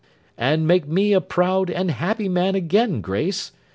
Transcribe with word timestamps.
'—And 0.35 0.65
make 0.65 0.87
me 0.87 1.13
a 1.13 1.21
proud, 1.21 1.69
and 1.69 1.91
happy 1.91 2.27
man 2.27 2.55
again, 2.55 3.01
Grace. 3.01 3.51